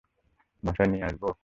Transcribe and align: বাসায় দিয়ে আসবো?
বাসায় 0.63 0.89
দিয়ে 0.91 1.05
আসবো? 1.05 1.27